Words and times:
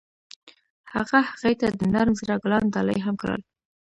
هغه 0.93 1.19
هغې 1.29 1.53
ته 1.59 1.67
د 1.77 1.79
نرم 1.93 2.13
زړه 2.21 2.35
ګلان 2.43 2.63
ډالۍ 2.73 2.99
هم 3.05 3.15
کړل. 3.21 3.41